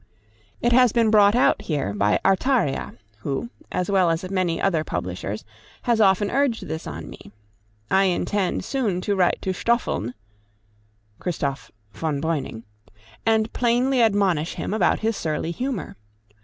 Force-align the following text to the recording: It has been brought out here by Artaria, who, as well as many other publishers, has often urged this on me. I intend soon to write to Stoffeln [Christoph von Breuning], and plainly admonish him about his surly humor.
It 0.61 0.73
has 0.73 0.91
been 0.91 1.11
brought 1.11 1.35
out 1.35 1.61
here 1.61 1.93
by 1.93 2.19
Artaria, 2.25 2.97
who, 3.19 3.51
as 3.71 3.87
well 3.87 4.09
as 4.09 4.27
many 4.31 4.59
other 4.59 4.83
publishers, 4.83 5.45
has 5.83 6.01
often 6.01 6.31
urged 6.31 6.65
this 6.67 6.87
on 6.87 7.07
me. 7.07 7.31
I 7.91 8.05
intend 8.05 8.65
soon 8.65 9.01
to 9.01 9.15
write 9.15 9.39
to 9.43 9.53
Stoffeln 9.53 10.15
[Christoph 11.19 11.69
von 11.93 12.19
Breuning], 12.19 12.63
and 13.27 13.53
plainly 13.53 14.01
admonish 14.01 14.55
him 14.55 14.73
about 14.73 15.01
his 15.01 15.15
surly 15.15 15.51
humor. 15.51 15.95